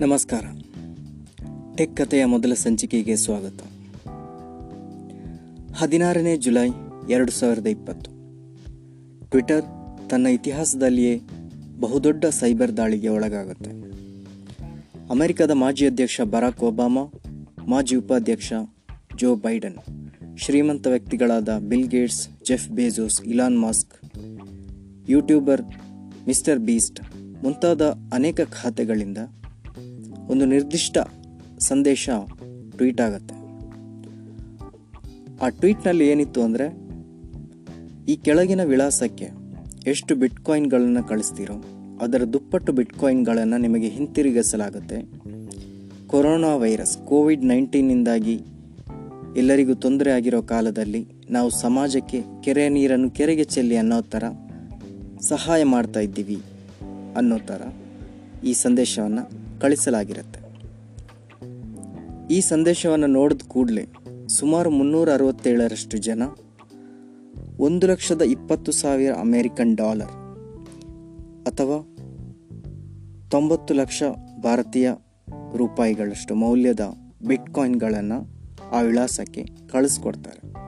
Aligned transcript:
ನಮಸ್ಕಾರ. 0.00 0.44
ಟೆಕ್ 1.76 1.96
ಕಥೆಯ 1.96 2.24
ಮೊದಲ 2.24 2.54
ಸಂಚಿಕೆಗೆ 2.54 3.16
ಸ್ವಾಗತ. 3.16 3.60
ಹದಿನಾರನೇ 5.76 6.36
ಜುಲೈ 6.36 6.68
ಎರಡು 7.10 7.32
ಸಾವಿರದ 7.32 7.66
ಇಪ್ಪತ್ತು. 7.66 8.10
ಟ್ವಿಟರ್ 9.30 9.62
ತನ್ನ 10.10 10.26
ಇತಿಹಾಸದಲ್ಲಿಯೇ 10.26 11.20
ಬಹುದೊಡ್ಡ 11.80 12.24
ಸೈಬರ್ 12.24 12.76
ದಾಳಿಗೆ 12.76 13.08
ಒಳಗಾಗುತ್ತೆ. 13.08 13.70
ಅಮೆರಿಕದ 15.10 15.50
ಮಾಜಿ 15.50 15.86
ಅಧ್ಯಕ್ಷ 15.86 16.20
ಬರಾಕ್ 16.20 16.62
ಒಬಾಮಾ, 16.62 17.04
ಮಾಜಿ 17.68 17.96
ಉಪಾಧ್ಯಕ್ಷ 17.96 18.52
ಜೋ 19.16 19.34
ಬೈಡನ್, 19.34 19.80
ಶ್ರೀಮಂತ 20.38 20.86
ವ್ಯಕ್ತಿಗಳಾದ 20.86 21.58
Bill 21.58 21.88
Gates, 21.88 22.28
Jeff 22.44 22.68
Bezos, 22.68 23.22
Elon 23.22 23.58
Musk, 23.58 23.94
YouTuber 25.10 25.62
Mister 26.26 26.58
Beast 26.58 27.00
ಮುಂತಾದ 27.44 27.82
ಅನೇಕ 28.12 28.40
ಖಾತೆಗಳಿಂದ 28.40 29.18
ಒಂದು 30.30 30.44
ನಿರ್ದಿಷ್ಟ 30.44 30.98
ಸಂದೇಶ 31.58 32.08
ಟ್ವೀಟ್ 32.76 33.00
ಆಗುತ್ತೆ. 33.00 33.34
ಆ 35.42 35.48
ಟ್ವೀಟ್ನಲ್ಲಿ 35.48 36.08
ಏನಿತ್ತು 36.08 36.42
ಅಂದರೆ, 36.42 36.66
ಈ 38.08 38.16
ಕೆಳಗಿನ 38.16 38.60
ವಿಳಾಸಕ್ಕೆ 38.64 39.28
ಎಷ್ಟು 39.86 40.14
ಬಿಟ್ಕಾಯಿನ್ಗಳನ್ನು 40.14 41.08
ಕಳಿಸ್ತೀರೋ, 41.08 41.56
ಅದರ 42.00 42.22
ದುಪ್ಪಟ್ಟು 42.24 42.72
ಬಿಟ್ಕಾಯಿನ್ಗಳನ್ನು 42.72 43.58
ನಿಮಗೆ 43.58 43.88
ಹಿಂತಿರುಗಿಸಲಾಗುತ್ತೆ. 43.88 44.98
ಕೊರೋನಾ 46.06 46.56
ವೈರಸ್ 46.56 46.98
ಕೋವಿಡ್ 46.98 47.44
ನೈನ್ಟೀನಿಂದಾಗಿ 47.44 48.40
ಎಲ್ಲರಿಗೂ 49.36 49.74
ತೊಂದರೆ 49.74 50.10
ಆಗಿರೋ 50.10 50.42
ಕಾಲದಲ್ಲಿ 50.42 51.06
ನಾವು 51.30 51.50
ಸಮಾಜಕ್ಕೆ 51.50 52.20
ಕೆರೆ 52.44 52.68
ನೀರನ್ನು 52.68 53.10
ಕೆರೆಗೆ 53.10 53.44
ಚೆಲ್ಲಿ 53.44 53.76
ಅನ್ನೋ 53.76 54.00
ಥರ 54.00 54.24
ಸಹಾಯ 55.20 55.64
ಮಾಡ್ತಾ 55.64 56.00
ಇದ್ದೀವಿ 56.00 56.36
ಅನ್ನೋ 57.16 57.38
ಥರ 57.38 57.62
ಈ 58.44 58.52
ಸಂದೇಶವನ್ನು 58.52 59.45
ಕಳಿಸಲಾಗಿರುತ್ತೆ. 59.60 60.46
ಈ 62.34 62.40
ಸಂದೇಶವನ್ನು 62.40 63.06
ನೋಡಿದ 63.06 63.40
ಕೂಡಲೇ 63.48 63.88
ಸುಮಾರು 64.28 64.70
ಮುನ್ನೂರ 64.70 65.12
ಅರವತ್ತೇಳರಷ್ಟು 65.12 65.98
ಜನ 65.98 66.22
ಒಂದು 67.58 67.86
ಲಕ್ಷದ 67.86 68.22
ಇಪ್ಪತ್ತು 68.22 68.72
ಸಾವಿರ 68.72 69.12
ಅಮೇರಿಕನ್ 69.12 69.76
ಡಾಲರ್ 69.76 70.14
ಅಥವಾ 71.46 71.96
ತೊಂಬತ್ತು 73.30 73.74
ಲಕ್ಷ 73.74 74.02
ಭಾರತೀಯ 74.42 74.92
ರೂಪಾಯಿಗಳಷ್ಟು 75.56 76.34
ಮೌಲ್ಯದ 76.34 76.80
ಬಿಟ್ಕಾಯಿನ್ಗಳನ್ನು 77.26 78.36
ಆ 78.72 78.80
ವಿಳಾಸಕ್ಕೆ 78.80 79.44
ಕಳಿಸ್ಕೊಡ್ತಾರೆ. 79.68 80.65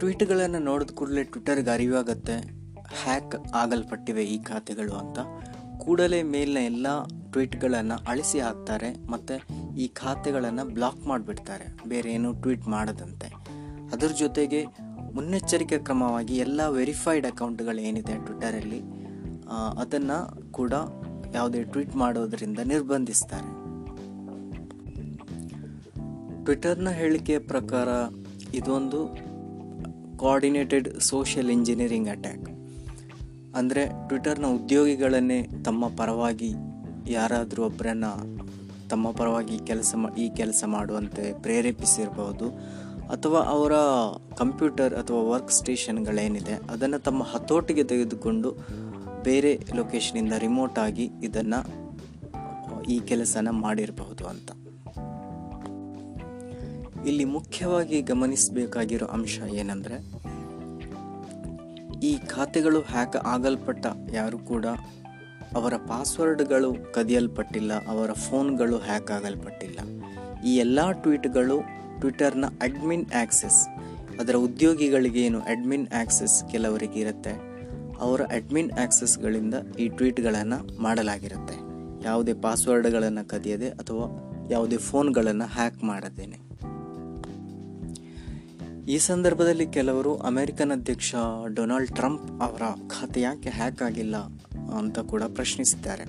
ಟ್ವೀಟ್ಗಳನ್ನು 0.00 0.58
ನೋಡಿದ 0.68 0.92
ಕೂಡಲೇ 0.98 1.22
ಟ್ವಿಟರ್ಗೆ 1.24 1.70
ಅರಿವಾಗತ್ತೆ, 1.70 2.36
ಹ್ಯಾಕ್ 3.02 3.34
ಆಗಲ್ಪಟ್ಟಿವೆ 3.54 4.24
ಈ 4.34 4.36
ಖಾತೆಗಳು 4.42 4.94
ಅಂತ. 5.02 5.18
ಕೂಡಲೇ 5.84 6.18
ಮೇಲಿನ 6.32 6.60
ಎಲ್ಲ 6.70 6.86
ಟ್ವೀಟ್ಗಳನ್ನು 7.32 7.96
ಅಳಿಸಿ 8.10 8.38
ಹಾಕ್ತಾರೆ, 8.40 8.90
ಮತ್ತು 9.10 9.34
ಈ 9.76 9.86
ಖಾತೆಗಳನ್ನು 10.00 10.64
ಬ್ಲಾಕ್ 10.76 11.02
ಮಾಡಿಬಿಡ್ತಾರೆ, 11.06 11.66
ಬೇರೆ 11.88 12.10
ಏನೂ 12.12 12.30
ಟ್ವೀಟ್ 12.42 12.66
ಮಾಡದಂತೆ. 12.68 13.28
ಅದರ 13.92 14.10
ಜೊತೆಗೆ 14.18 14.60
ಮುನ್ನೆಚ್ಚರಿಕೆ 15.16 15.78
ಕ್ರಮವಾಗಿ 15.78 16.36
ಎಲ್ಲ 16.36 16.60
ವೆರಿಫೈಡ್ 16.68 17.26
ಅಕೌಂಟ್ಗಳು 17.26 17.80
ಏನಿದೆ 17.88 18.14
ಟ್ವಿಟರಲ್ಲಿ 18.24 18.80
ಅದನ್ನು 19.82 20.18
ಕೂಡ 20.50 20.72
ಯಾವುದೇ 21.34 21.60
ಟ್ವೀಟ್ 21.64 21.94
ಮಾಡೋದರಿಂದ 21.96 22.60
ನಿರ್ಬಂಧಿಸ್ತಾರೆ. 22.64 23.50
ಟ್ವಿಟರ್ನ 26.44 26.90
ಹೇಳಿಕೆಯ 27.00 27.38
ಪ್ರಕಾರ 27.52 27.88
ಇದೊಂದು 28.54 29.00
ಕೋಆರ್ಡಿನೇಟೆಡ್ 30.16 31.00
ಸೋಷಿಯಲ್ 31.00 31.50
ಇಂಜಿನಿಯರಿಂಗ್ 31.50 32.08
ಅಟ್ಯಾಕ್ 32.08 32.48
ಅಂದರೆ 33.56 34.08
ಟ್ವಿಟರ್ನ 34.08 34.46
ಉದ್ಯೋಗಿಗಳನ್ನೇ 34.46 35.42
ತಮ್ಮ 35.64 35.88
ಪರವಾಗಿ 35.88 36.54
ಯಾರಾದರೂ 37.08 37.64
ಒಬ್ಬರನ್ನ 37.64 38.04
ತಮ್ಮ 38.90 39.10
ಪರವಾಗಿ 39.10 39.58
ಕೆಲಸ 39.58 39.94
ಈ 40.18 40.30
ಕೆಲಸ 40.36 40.64
ಮಾಡುವಂತೆ 40.66 41.42
ಪ್ರೇರೇಪಿಸಿರಬಹುದು 41.42 42.48
ಅಥವಾ 43.08 43.40
ಅವರ 43.42 43.72
ಕಂಪ್ಯೂಟರ್ 44.36 44.94
ಅಥವಾ 44.94 45.22
ವರ್ಕ್ 45.22 45.50
ಸ್ಟೇಷನ್ಗಳೇನಿದೆ 45.50 46.54
ಅದನ್ನು 46.70 46.98
ತಮ್ಮ 46.98 47.22
ಹತೋಟಿಗೆ 47.22 47.84
ತೆಗೆದುಕೊಂಡು 47.84 48.56
ಬೇರೆ 49.22 49.60
ಲೊಕೇಶನಿಂದ 49.74 50.32
ರಿಮೋಟಾಗಿ 50.38 51.10
ಇದನ್ನು 51.22 51.86
ಈ 52.82 52.98
ಕೆಲಸನ 52.98 53.48
ಮಾಡಿರಬಹುದು 53.50 54.26
ಅಂತ. 54.26 54.50
ಇಲ್ಲಿ 57.10 57.24
ಮುಖ್ಯವಾಗಿ 57.36 57.98
ಗಮನಿಸಬೇಕಾಗಿರೋ 58.10 59.06
ಅಂಶ 59.16 59.36
ಏನಂದರೆ, 59.60 59.96
ಈ 62.08 62.12
ಖಾತೆಗಳು 62.32 62.80
ಹ್ಯಾಕ್ 62.92 63.16
ಆಗಲ್ಪಟ್ಟ 63.34 63.86
ಯಾರು 64.18 64.38
ಕೂಡ 64.50 64.66
ಅವರ 65.58 65.74
ಪಾಸ್ವರ್ಡ್ಗಳು 65.90 66.70
ಕದಿಯಲ್ಪಟ್ಟಿಲ್ಲ, 66.94 67.72
ಅವರ 67.92 68.10
ಫೋನ್ಗಳು 68.26 68.78
ಹ್ಯಾಕ್ 68.86 69.10
ಆಗಲ್ಪಟ್ಟಿಲ್ಲ. 69.16 69.78
ಈ 70.48 70.52
ಎಲ್ಲ 70.64 70.78
ಟ್ವೀಟ್ಗಳು 71.04 71.56
ಟ್ವಿಟರ್ನ 72.00 72.46
ಅಡ್ಮಿನ್ 72.66 73.06
ಆಕ್ಸೆಸ್, 73.22 73.60
ಅದರ 74.20 74.36
ಉದ್ಯೋಗಿಗಳಿಗೆ 74.46 75.22
ಏನು 75.28 75.40
ಅಡ್ಮಿನ್ 75.52 75.86
ಆಕ್ಸೆಸ್ 76.00 76.36
ಕೆಲವರಿಗೆ 76.52 77.00
ಇರುತ್ತೆ, 77.04 77.34
ಅವರ 78.04 78.20
ಅಡ್ಮಿನ್ 78.38 78.72
ಆ್ಯಕ್ಸೆಸ್ಗಳಿಂದ 78.80 79.54
ಈ 79.82 79.86
ಟ್ವೀಟ್ಗಳನ್ನು 79.98 80.58
ಮಾಡಲಾಗಿರುತ್ತೆ. 80.86 81.56
ಯಾವುದೇ 82.08 82.34
ಪಾಸ್ವರ್ಡ್ಗಳನ್ನು 82.46 83.24
ಕದಿಯದೆ 83.34 83.70
ಅಥವಾ 83.82 84.08
ಯಾವುದೇ 84.54 84.80
ಫೋನ್ಗಳನ್ನು 84.88 85.46
ಹ್ಯಾಕ್ 85.56 85.80
ಮಾಡದೇನೆ. 85.92 86.38
ಈ 88.88 88.98
ಸಂದರ್ಭದಲ್ಲಿ 88.98 89.66
ಕೆಲವರು 89.66 90.16
ಅಮೆರಿಕನ್ 90.16 90.70
ಅಧ್ಯಕ್ಷ 90.70 91.14
ಡೊನಾಲ್ಡ್ 91.54 91.94
ಟ್ರಂಪ್ 91.94 92.42
ಅವರ 92.42 92.62
ಖಾತೆ 92.88 93.20
ಯಾಕೆ 93.20 93.48
ಹ್ಯಾಕ್ 93.48 93.82
ಆಗಿಲ್ಲ 93.82 94.16
ಅಂತ 94.78 94.98
ಕೂಡ 94.98 95.22
ಪ್ರಶ್ನಿಸಿದ್ದಾರೆ. 95.22 96.04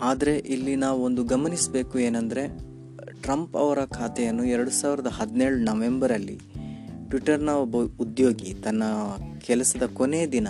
ಆದರೆ 0.00 0.38
ಇಲ್ಲಿ 0.38 0.76
ನಾವು 0.76 1.04
ಒಂದು 1.04 1.24
ಗಮನಿಸಬೇಕು 1.24 1.98
ಏನಂದರೆ, 1.98 2.48
ಟ್ರಂಪ್ 3.22 3.56
ಅವರ 3.56 3.84
ಖಾತೆಯನ್ನು 3.84 4.44
ಎರಡು 4.44 4.70
ಸಾವಿರದ 4.70 5.06
ಹದಿನೇಳು 5.06 5.56
ನವೆಂಬರಲ್ಲಿ 5.56 6.40
ಟ್ವಿಟರ್ನ 7.08 7.48
ಒಬ್ಬ 7.48 7.76
ಉದ್ಯೋಗಿ 8.00 8.54
ತನ್ನ 8.54 8.82
ಕೆಲಸದ 9.38 9.82
ಕೊನೆಯ 9.94 10.26
ದಿನ 10.26 10.48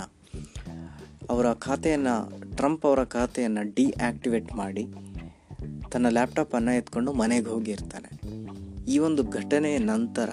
ಅವರ 1.30 1.52
ಖಾತೆಯನ್ನು, 1.52 2.16
ಟ್ರಂಪ್ 2.56 2.86
ಅವರ 2.86 3.04
ಖಾತೆಯನ್ನು 3.04 3.74
ಡಿಆಕ್ಟಿವೇಟ್ 3.74 4.54
ಮಾಡಿ 4.54 4.86
ತನ್ನ 5.92 6.08
ಲ್ಯಾಪ್ಟಾಪನ್ನು 6.08 6.76
ಎತ್ಕೊಂಡು 6.76 7.12
ಮನೆಗೆ 7.12 7.46
ಹೋಗಿರ್ತಾನೆ. 7.46 8.21
ಈ 8.88 8.98
ಒಂದು 8.98 9.22
ಘಟನೆಯ 9.24 9.78
ನಂತರ 9.78 10.30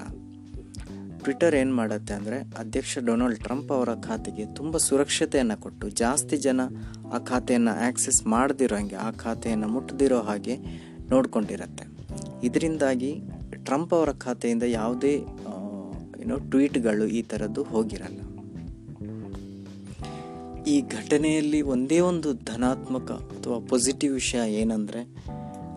ಟ್ವಿಟರ್ 1.24 1.56
ಏನು 1.56 1.76
ಮಾಡುತ್ತೆ 1.76 2.14
ಅಂದರೆ 2.14 2.40
ಅಧ್ಯಕ್ಷ 2.40 2.98
ಡೊನಾಲ್ಡ್ 3.06 3.40
ಟ್ರಂಪ್ 3.40 3.72
ಅವರ 3.72 3.90
ಖಾತೆಗೆ 3.96 4.46
ತುಂಬ 4.46 4.78
ಸುರಕ್ಷತೆಯನ್ನು 4.78 5.62
ಕೊಟ್ಟು 5.62 5.90
ಜಾಸ್ತಿ 5.90 6.38
ಜನ 6.38 6.62
ಆ 7.14 7.18
ಖಾತೆಯನ್ನು 7.18 7.84
ಆ್ಯಕ್ಸೆಸ್ 7.84 8.28
ಮಾಡದಿರೋ 8.28 8.76
ಹಾಗೆ, 8.76 8.96
ಆ 8.96 9.12
ಖಾತೆಯನ್ನು 9.12 9.68
ಮುಟ್ಟದಿರೋ 9.68 10.20
ಹಾಗೆ 10.20 10.58
ನೋಡ್ಕೊಂಡಿರತ್ತೆ. 11.10 11.86
ಇದರಿಂದಾಗಿ 12.44 13.22
ಟ್ರಂಪ್ 13.64 13.94
ಅವರ 13.94 14.12
ಖಾತೆಯಿಂದ 14.12 14.64
ಯಾವುದೇ 14.64 15.14
ಏನೋ 16.20 16.38
ಟ್ವೀಟ್ಗಳು 16.38 17.06
ಈ 17.06 17.22
ಥರದ್ದು 17.22 17.64
ಹೋಗಿರಲ್ಲ. 17.64 18.20
ಈ 20.64 20.82
ಘಟನೆಯಲ್ಲಿ 20.82 21.62
ಒಂದೇ 21.62 22.00
ಒಂದು 22.00 22.34
ಧನಾತ್ಮಕ 22.34 23.12
ಅಥವಾ 23.12 23.60
ಪಾಸಿಟಿವ್ 23.60 24.14
ವಿಷಯ 24.14 24.54
ಏನಂದರೆ, 24.54 25.04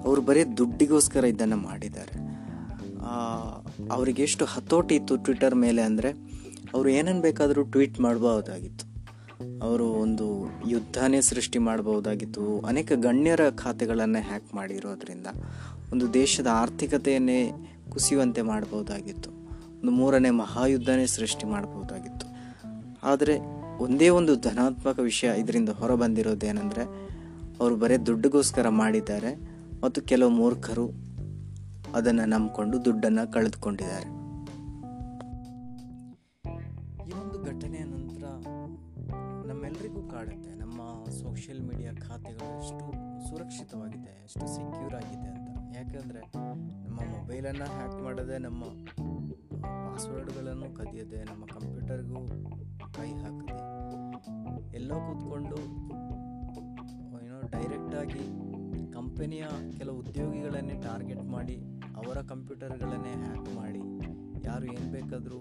ಅವರು 0.05 0.21
ಬರೀ 0.21 0.45
ದುಡ್ಡಿಗೋಸ್ಕರ 0.45 1.25
ಇದನ್ನು 1.25 1.57
ಮಾಡಿದ್ದಾರೆ. 1.57 2.22
ಅವರಿಗೆ 3.91 4.23
ಎಷ್ಟು 4.23 4.45
ಹತೋಟಿ 4.45 4.95
ಇತ್ತು 4.95 5.17
ಟ್ವಿಟರ್ 5.17 5.55
ಮೇಲೆ 5.55 5.83
ಅಂದರೆ 5.83 6.11
ಅವರು 6.75 6.89
ಏನೇನು 6.89 7.21
ಬೇಕಾದರೂ 7.21 7.63
ಟ್ವೀಟ್ 7.63 8.01
ಮಾಡಬಹುದಾಗಿತ್ತು. 8.01 8.85
ಅವರು 9.63 9.87
ಒಂದು 9.87 10.27
ಯುದ್ಧನೇ 10.69 11.21
ಸೃಷ್ಟಿ 11.21 11.59
ಮಾಡಬಹುದಾಗಿತ್ತು. 11.59 12.61
ಅನೇಕ 12.61 12.93
ಗಣ್ಯರ 12.93 13.51
ಖಾತೆಗಳನ್ನು 13.51 14.27
ಹ್ಯಾಕ್ 14.27 14.55
ಮಾಡಿರೋದ್ರಿಂದ 14.55 15.27
ಒಂದು 15.93 16.15
ದೇಶದ 16.15 16.47
ಆರ್ಥಿಕತೆಯನ್ನೇ 16.47 17.51
ಕುಸಿಯುವಂತೆ 17.91 18.43
ಮಾಡಬಹುದಾಗಿತ್ತು. 18.43 19.31
ಒಂದು 19.79 19.91
ಮೂರನೇ 19.91 20.31
ಮಹಾಯುದ್ಧನೇ 20.31 21.07
ಸೃಷ್ಟಿ 21.07 21.47
ಮಾಡಬಹುದಾಗಿತ್ತು. 21.47 22.27
ಆದರೆ 23.03 23.35
ಒಂದೇ 23.79 24.09
ಒಂದು 24.09 24.37
ಧನಾತ್ಮಕ 24.37 24.99
ವಿಷಯ 24.99 25.31
ಇದರಿಂದ 25.39 25.69
ಹೊರಬಂದಿರೋದೇನೆಂದರೆ, 25.69 26.85
ಅವರು 27.61 27.77
ಬರೀ 27.77 27.97
ದುಡ್ಡಿಗೋಸ್ಕರ 27.97 28.69
ಮಾಡಿದ್ದಾರೆ 28.69 29.33
ಮತ್ತು 29.83 30.03
ಕೆಲವು 30.03 30.31
ಮೂರ್ಖರು 30.31 30.85
ಅದನ್ನು 31.99 32.25
ನಂಬಿಕೊಂಡು 32.33 32.77
ದುಡ್ಡನ್ನು 32.87 33.25
ಕಳೆದುಕೊಂಡಿದ್ದಾರೆ. 33.35 34.09
ಈ 37.09 37.13
ಒಂದು 37.23 37.39
ಘಟನೆಯ 37.51 37.85
ನಂತರ 37.95 38.25
ನಮ್ಮೆಲ್ಲರಿಗೂ 39.49 40.03
ಕಾಡುತ್ತೆ. 40.15 40.51
ನಮ್ಮ 40.63 40.81
ಸೋಷಿಯಲ್ 41.21 41.63
ಮೀಡಿಯಾ 41.69 41.93
ಖಾತೆಗಳು 42.05 42.51
ಎಷ್ಟು 42.63 42.85
ಸುರಕ್ಷಿತವಾಗಿದೆ, 43.27 44.13
ಎಷ್ಟು 44.27 44.45
ಸೆಕ್ಯೂರ್ 44.55 44.95
ಆಗಿದೆ 45.01 45.29
ಅಂತ. 45.35 45.49
ಯಾಕೆಂದರೆ 45.79 46.23
ನಮ್ಮ 46.85 46.99
ಮೊಬೈಲನ್ನು 47.17 47.67
ಹ್ಯಾಕ್ 47.77 47.99
ಮಾಡದೆ 48.07 48.39
ನಮ್ಮ 48.47 48.63
ಪಾಸ್ವರ್ಡ್ಗಳನ್ನು 49.87 50.69
ಕದಿಯದೆ, 50.79 51.21
ನಮ್ಮ 51.31 51.45
ಕಂಪ್ಯೂಟರ್ಗೂ 51.57 52.23
ಕೈ 52.97 53.11
ಹಾಕದೆ 53.23 53.59
ಎಲ್ಲೋ 54.79 54.97
ಕೂತ್ಕೊಂಡು, 55.07 55.59
ಏನೋ 57.25 57.41
ಡೈರೆಕ್ಟಾಗಿ 57.55 58.25
ಕಂಪನಿಯ 58.97 59.45
ಕೆಲವು 59.79 59.97
ಉದ್ಯೋಗಿಗಳನ್ನೇ 59.99 60.77
ಟಾರ್ಗೆಟ್ 60.89 61.25
ಮಾಡಿ 61.37 61.57
ಅವರ 62.13 62.23
ಕಂಪ್ಯೂಟರ್ಗಳನ್ನೇ 62.31 63.13
ಹ್ಯಾಕ್ 63.21 63.47
ಮಾಡಿ 63.59 63.83
ಯಾರು 64.47 64.65
ಏನು 64.73 64.89
ಬೇಕಾದರೂ 64.95 65.39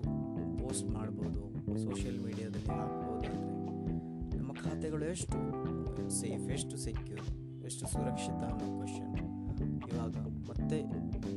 ಪೋಸ್ಟ್ 0.59 0.85
ಮಾಡ್ಬೋದು 0.89 1.41
ಸೋಷಿಯಲ್ 1.83 2.19
ಮೀಡಿಯಾದಲ್ಲಿ 2.25 2.69
ಹಾಕ್ಬೋದು 2.77 3.31
ನಮ್ಮ 4.38 4.51
ಖಾತೆಗಳು 4.62 5.06
ಎಷ್ಟು? 5.06 5.39
ಸೇಫ್ 6.19 6.45
ಎಷ್ಟು 6.56 6.77
ಸೆಕ್ಯೂರ್ 6.77 7.23
ಎಷ್ಟು 7.65 7.83
ಸುರಕ್ಷಿತ 7.94 8.39
ಅನ್ನೋ 8.51 8.68
ಕ್ವಶನ್ 8.77 9.12
ಇವಾಗ 9.89 10.15
ಮತ್ತೆ 10.50 10.79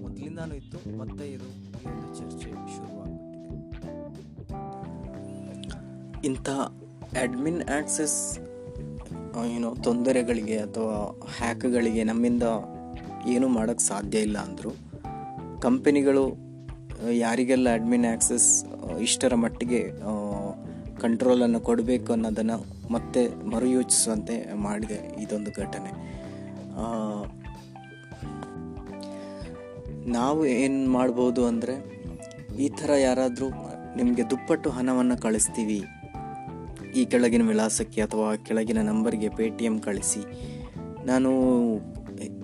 ಮೊದಲಿಂದಾನೂ 0.03 0.55
ಇತ್ತು, 0.55 0.79
ಮತ್ತೆ 0.99 1.27
ಇದು 1.33 1.49
ಈ 1.81 1.91
ಒಂದು 1.95 2.09
ಚರ್ಚೆ 2.21 2.53
ಶುರುವಾಗ್ಬಿಟ್ಟಿದೆ. 2.77 3.51
ಇಂಥ 6.27 6.49
ಅಡ್ಮಿನ್ 7.25 7.63
ಆಕ್ಸೆಸ್ 7.81 8.19
ಏನೋ 9.57 9.75
ತೊಂದರೆಗಳಿಗೆ 9.89 10.59
ಅಥವಾ 10.59 10.97
ಹ್ಯಾಕ್ಗಳಿಗೆ 11.39 12.05
ನಮ್ಮಿಂದ 12.05 12.43
ಏನೂ 13.27 13.49
ಮಾಡೋಕ್ಕೆ 13.49 13.85
ಸಾಧ್ಯ 13.85 14.19
ಇಲ್ಲ 14.19 14.39
ಅಂದರು 14.39 14.84
ಕಂಪನಿಗಳು 15.65 16.25
ಯಾರಿಗೆಲ್ಲ 17.25 17.69
ಅಡ್ಮಿನ್ 17.79 18.07
ಆ್ಯಕ್ಸಸ್ 18.11 18.49
ಇಷ್ಟರ 19.07 19.35
ಮಟ್ಟಿಗೆ 19.45 19.81
ಕಂಟ್ರೋಲನ್ನು 21.03 21.61
ಕೊಡಬೇಕು 21.69 22.11
ಅನ್ನೋದನ್ನು 22.17 22.57
ಮತ್ತೆ 22.95 23.23
ಮರುಯೋಚಿಸುವಂತೆ 23.53 24.37
ಮಾಡಿದೆ 24.67 24.99
ಇದೊಂದು 25.23 25.51
ಘಟನೆ. 25.63 25.91
ನಾವು 30.17 30.41
ಏನು 30.55 30.81
ಮಾಡ್ಬೋದು 30.97 31.43
ಅಂದರೆ, 31.51 31.75
ಈ 32.65 32.67
ಥರ 32.79 32.91
ಯಾರಾದರೂ 33.07 33.49
ನಿಮಗೆ 33.99 34.25
ದುಪ್ಪಟ್ಟು 34.33 34.71
ಹಣವನ್ನು 34.77 35.17
ಕಳಿಸ್ತೀವಿ, 35.25 35.81
ಈ 37.01 37.05
ಕೆಳಗಿನ 37.13 37.45
ವಿಳಾಸಕ್ಕೆ 37.51 38.01
ಅಥವಾ 38.07 38.29
ಕೆಳಗಿನ 38.49 38.81
ನಂಬರ್ಗೆ 38.91 39.29
ಪೇ 39.39 39.47
ಟಿ 39.59 39.69
ಕಳಿಸಿ, 39.89 40.23
ನಾನು 41.11 41.31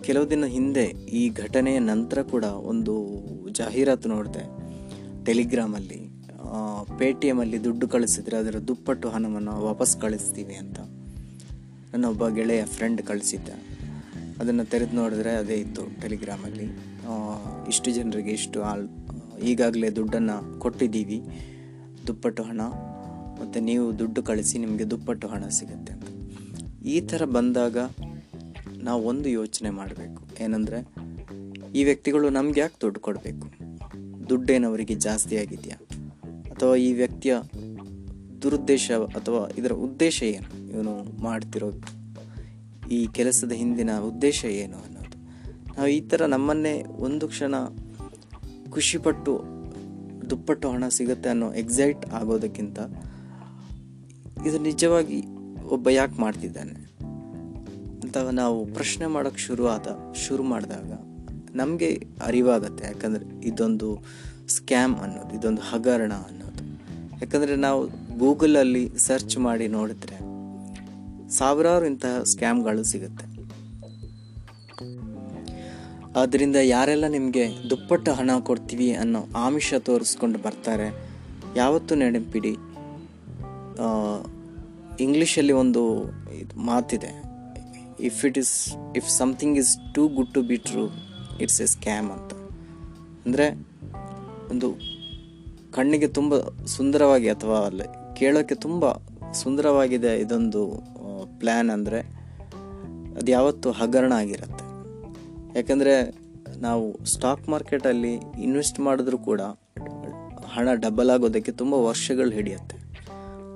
ಕೆಲವು 0.06 0.26
ದಿನ 0.32 0.44
ಹಿಂದೆ 0.56 0.84
ಈ 1.20 1.22
ಘಟನೆಯ 1.42 1.78
ನಂತರ 1.92 2.18
ಕೂಡ 2.32 2.46
ಒಂದು 2.70 2.94
ಜಾಹೀರಾತು 3.58 4.08
ನೋಡಿದೆ, 4.14 4.44
ಟೆಲಿಗ್ರಾಮಲ್ಲಿ 5.26 6.00
ಪೇ 6.98 7.08
ಟಿ 7.20 7.26
ಎಮಲ್ಲಿ 7.32 7.58
ದುಡ್ಡು 7.66 7.86
ಕಳಿಸಿದ್ರೆ 7.94 8.36
ಅದರ 8.42 8.56
ದುಪ್ಪಟ್ಟು 8.68 9.08
ಹಣವನ್ನು 9.14 9.54
ವಾಪಸ್ 9.66 9.92
ಕಳಿಸ್ತೀವಿ 10.04 10.56
ಅಂತ. 10.62 10.78
ನನ್ನ 11.92 12.04
ಒಬ್ಬ 12.14 12.24
ಗೆಳೆಯ 12.38 12.62
ಫ್ರೆಂಡ್ 12.74 13.02
ಕಳಿಸಿದ್ದ. 13.10 13.50
ಅದನ್ನು 14.40 14.64
ತೆರೆದು 14.72 14.94
ನೋಡಿದ್ರೆ 15.00 15.32
ಅದೇ 15.42 15.56
ಇತ್ತು 15.64 15.82
ಟೆಲಿಗ್ರಾಮಲ್ಲಿ. 16.02 16.66
ಇಷ್ಟು 17.72 17.88
ಜನರಿಗೆ 17.96 18.32
ಇಷ್ಟು 18.40 18.58
ಆಲ್ 18.70 18.84
ಈಗಾಗಲೇ 19.50 19.90
ದುಡ್ಡನ್ನು 19.98 20.36
ಕೊಟ್ಟಿದ್ದೀವಿ, 20.64 21.18
ದುಪ್ಪಟ್ಟು 22.08 22.42
ಹಣ, 22.50 22.60
ಮತ್ತು 23.40 23.58
ನೀವು 23.68 23.84
ದುಡ್ಡು 24.00 24.22
ಕಳಿಸಿ 24.30 24.56
ನಿಮಗೆ 24.64 24.86
ದುಪ್ಪಟ್ಟು 24.92 25.28
ಹಣ 25.34 25.44
ಸಿಗುತ್ತೆ 25.58 25.92
ಅಂತ. 25.96 26.06
ಈ 26.94 26.96
ಥರ 27.10 27.22
ಬಂದಾಗ 27.38 27.78
ನಾವು 28.84 29.02
ಒಂದು 29.02 29.28
ಯೋಚನೆ 29.28 29.70
ಮಾಡಬೇಕು. 29.70 30.28
ಏನಂದರೆ, 30.40 30.94
ಈ 31.74 31.84
ವ್ಯಕ್ತಿಗಳು 31.84 32.30
ನಮ್ಗೆ 32.30 32.60
ಯಾಕೆ 32.60 32.74
ದುಡ್ಡು 32.80 33.00
ಕೊಡಬೇಕು? 33.00 33.50
ದುಡ್ಡೇನವರಿಗೆ 34.28 34.94
ಜಾಸ್ತಿ 34.94 35.36
ಆಗಿದೆಯಾ? 35.36 35.76
ಅಥವಾ 36.50 36.74
ಈ 36.74 36.92
ವ್ಯಕ್ತಿಯ 36.92 37.36
ದುರುದ್ದೇಶ 38.42 38.92
ಅಥವಾ 38.92 39.54
ಇದರ 39.58 39.72
ಉದ್ದೇಶ 39.72 40.22
ಏನು? 40.22 40.68
ಇವನು 40.72 41.22
ಮಾಡ್ತಿರೋ 41.22 41.70
ಈ 42.90 43.06
ಕೆಲಸದ 43.06 43.52
ಹಿಂದಿನ 43.52 43.98
ಉದ್ದೇಶ 43.98 44.44
ಏನು 44.44 44.76
ಅನ್ನೋದು. 44.76 45.18
ನಾವು 45.76 45.88
ಈ 45.88 46.00
ಥರ 46.00 46.26
ನಮ್ಮನ್ನೇ 46.26 46.84
ಒಂದು 46.84 47.28
ಕ್ಷಣ 47.28 47.54
ಖುಷಿಪಟ್ಟು, 48.70 49.42
ದುಪ್ಪಟ್ಟು 50.30 50.70
ಹಣ 50.70 50.88
ಸಿಗುತ್ತೆ 50.88 51.28
ಅನ್ನೋ 51.28 51.54
ಎಕ್ಸೈಟ್ 51.54 52.06
ಆಗೋದಕ್ಕಿಂತ, 52.06 52.78
ಇದು 54.46 54.58
ನಿಜವಾಗಿ 54.58 55.22
ಒಬ್ಬ 55.70 55.88
ಯಾಕೆ 55.88 56.20
ಮಾಡ್ತಿದ್ದಾನೆ? 56.20 56.89
ಅಂತ 58.10 58.22
ನಾವು 58.32 58.66
ಪ್ರಶ್ನೆ 58.66 59.06
ಮಾಡೋಕ್ಕೆ 59.06 59.40
ಶುರು 59.40 59.64
ಆದ, 59.68 59.88
ಶುರು 60.14 60.42
ಮಾಡಿದಾಗ 60.42 60.92
ನಮಗೆ 61.56 61.90
ಅರಿವಾಗತ್ತೆ. 62.22 62.84
ಯಾಕಂದರೆ 62.84 63.24
ಇದೊಂದು 63.46 63.88
ಸ್ಕ್ಯಾಮ್ 64.48 64.96
ಅನ್ನೋದು, 64.96 65.32
ಇದೊಂದು 65.38 65.62
ಹಗರಣ 65.62 66.12
ಅನ್ನೋದು. 66.12 66.62
ಯಾಕಂದರೆ 67.20 67.56
ನಾವು 67.56 67.80
ಗೂಗಲಲ್ಲಿ 68.18 68.98
ಸರ್ಚ್ 68.98 69.38
ಮಾಡಿ 69.38 69.68
ನೋಡಿದ್ರೆ 69.68 70.16
ಸಾವಿರಾರು 71.30 71.86
ಇಂತಹ 71.86 72.22
ಸ್ಕ್ಯಾಮ್ಗಳು 72.22 72.84
ಸಿಗುತ್ತೆ. 72.84 73.26
ಆದ್ದರಿಂದ 76.20 76.56
ಯಾರೆಲ್ಲ 76.56 77.06
ನಿಮಗೆ 77.06 77.46
ದುಪ್ಪಟ್ಟು 77.70 78.12
ಹಣ 78.12 78.30
ಕೊಡ್ತೀವಿ 78.40 78.92
ಅನ್ನೋ 78.94 79.24
ಆಮಿಷ 79.36 79.74
ತೋರಿಸ್ಕೊಂಡು 79.74 80.38
ಬರ್ತಾರೆ, 80.38 80.90
ಯಾವತ್ತೂ 81.56 81.94
ನೆನಪಿಡಿ. 81.94 82.54
ಇಂಗ್ಲೀಷಲ್ಲಿ 85.00 85.52
ಒಂದು 85.52 85.82
ಇದು 86.34 86.54
ಮಾತಿದೆ. 86.60 87.29
If 88.08 88.20
it 88.28 88.38
is 88.38 88.54
if 88.96 89.08
something 89.10 89.58
is 89.58 89.72
too 89.94 90.02
good 90.08 90.32
to 90.34 90.42
be 90.42 90.56
true 90.68 90.84
it's 91.40 91.60
a 91.60 91.68
scam 91.74 92.08
ಅಂತ. 92.16 92.32
ಅಂದರೆ 93.26 93.46
ಒಂದು 94.50 94.68
ಕಣ್ಣಿಗೆ 95.72 96.08
ತುಂಬ 96.08 96.34
ಸುಂದರವಾಗಿ 96.76 97.28
ಅಥವಾ 97.28 97.58
ಅಲ್ಲ 97.66 97.82
ಕೇಳೋಕ್ಕೆ 98.14 98.54
ತುಂಬ 98.54 98.84
ಸುಂದರವಾಗಿದೆ 99.32 100.12
ಇದೊಂದು 100.16 100.62
ಪ್ಲ್ಯಾನ್ 101.38 101.70
ಅಂದರೆ 101.70 102.00
ಅದು 103.18 103.28
ಯಾವತ್ತೂ 103.30 103.70
ಹಗರಣ 103.70 104.12
ಆಗಿರುತ್ತೆ. 104.12 104.64
ಯಾಕಂದರೆ 105.58 105.94
ನಾವು 106.60 106.84
ಸ್ಟಾಕ್ 107.04 107.48
ಮಾರ್ಕೆಟಲ್ಲಿ 107.48 108.12
ಇನ್ವೆಸ್ಟ್ 108.42 108.80
ಮಾಡಿದ್ರೂ 108.80 109.18
ಕೂಡ 109.18 109.40
ಹಣ 110.54 110.68
ಡಬಲ್ 110.74 111.10
ಆಗೋದಕ್ಕೆ 111.10 111.52
ತುಂಬ 111.52 111.74
ವರ್ಷಗಳು 111.74 112.30
ಹಿಡಿಯುತ್ತೆ. 112.30 112.76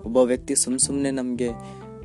ಒಬ್ಬ 0.04 0.16
ವ್ಯಕ್ತಿ 0.30 0.54
ಸುಮ್ಮ 0.54 0.76
ಸುಮ್ಮನೆ 0.76 1.10
ನಮಗೆ 1.10 1.48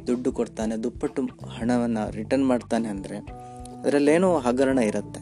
ದುಡ್ಡು 0.10 0.32
ಕೊಡ್ತಾನೆ, 0.40 0.76
ದುಪ್ಪಟ್ಟು 0.86 1.22
ಹಣವನ್ನು 1.58 2.04
ರಿಟರ್ನ್ 2.18 2.48
ಮಾಡ್ತಾನೆ 2.52 2.88
ಅಂದರೆ 2.94 3.18
ಅದರಲ್ಲೇನೋ 3.80 4.30
ಹಗರಣ 4.48 4.80
ಇರುತ್ತೆ. 4.92 5.22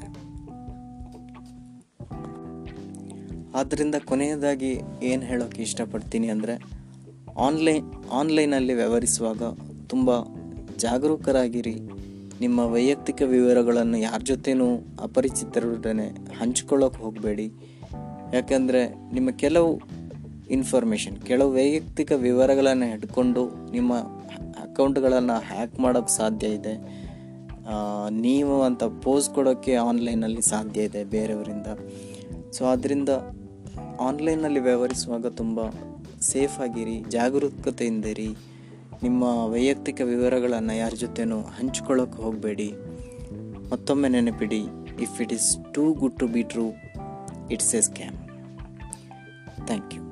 ಆದ್ದರಿಂದ 3.60 3.95
ಕೊನೆಯದಾಗಿ 4.10 4.72
ಏನು 5.10 5.24
ಹೇಳೋಕ್ಕೆ 5.30 5.62
ಇಷ್ಟಪಡ್ತೀನಿ 5.68 6.28
ಅಂದರೆ 6.34 6.56
ಆನ್ಲೈನ್ 7.45 7.86
ಆನ್ಲೈನಲ್ಲಿ 8.19 8.74
ವ್ಯವಹರಿಸುವಾಗ 8.80 9.44
ತುಂಬ 9.92 10.10
ಜಾಗರೂಕರಾಗಿರಿ. 10.84 11.75
ನಿಮ್ಮ 12.44 12.60
ವೈಯಕ್ತಿಕ 12.74 13.19
ವಿವರಗಳನ್ನು 13.34 13.98
ಯಾರ 13.98 14.19
ಜೊತೆನೂ 14.31 14.68
ಅಪರಿಚಿತರೊಡನೆ 15.07 16.07
ಹಂಚ್ಕೊಳ್ಳೋಕೆ 16.39 17.00
ಹೋಗಬೇಡಿ. 17.04 17.48
ಯಾಕೆಂದರೆ 18.36 18.81
ನಿಮ್ಮ 19.16 19.30
ಕೆಲವು 19.44 19.72
ಇನ್ಫಾರ್ಮೇಷನ್ 20.57 21.18
ಕೆಲವು 21.30 21.50
ವೈಯಕ್ತಿಕ 21.57 22.12
ವಿವರಗಳನ್ನು 22.25 22.88
ಹಿಡ್ಕೊಂಡು 22.92 23.44
ನಿಮ್ಮ 23.72 23.94
ಅಕೌಂಟ್ಗಳನ್ನು 24.63 25.38
ಹ್ಯಾಕ್ 25.42 25.80
ಮಾಡೋಕ್ಕೆ 25.80 26.18
ಸಾಧ್ಯ 26.18 26.48
ಇದೆ. 26.48 26.75
ನೀವು 28.09 28.63
ಅಂತ 28.63 28.84
ಪೋಸ್ 28.84 29.29
ಕೊಡೋಕ್ಕೆ 29.29 29.75
ಆನ್ಲೈನಲ್ಲಿ 29.75 30.41
ಸಾಧ್ಯ 30.41 30.84
ಇದೆ 30.84 31.03
ಬೇರೆಯವರಿಂದ. 31.03 31.67
ಸೊ 32.51 32.65
ಆದ್ದರಿಂದ 32.65 33.10
ಆನ್ಲೈನಲ್ಲಿ 34.00 34.60
ವ್ಯವಹರಿಸುವಾಗ 34.60 35.27
ತುಂಬ 35.27 35.60
ಸೇಫ್ 36.22 36.60
ಆಗಿರಿ 36.60 37.00
ಜಾಗರೂಕತೆಯಿಂದಿರಿ 37.10 38.29
ನಿಮ್ಮ 39.03 39.24
ವೈಯಕ್ತಿಕ 39.24 40.01
ವಿವರಗಳನ್ನು 40.03 40.75
ಯಾರ 40.77 40.93
ಜೊತೆನೂ 40.96 41.41
ಹಂಚ್ಕೊಳ್ಳೋಕೆ 41.41 42.22
ಹೋಗಬೇಡಿ. 42.22 42.72
ಮತ್ತೊಮ್ಮೆ 43.72 44.10
ನೆನಪಿಡಿ 44.10 44.62
if 45.01 45.22
it 45.22 45.34
is 45.34 45.74
too 45.74 45.93
good 45.93 46.20
to 46.20 46.27
be 46.27 46.43
true 46.43 46.67
it's 47.51 47.75
a 47.75 47.81
scam 47.81 48.17
thank 49.65 49.93
you 49.93 50.06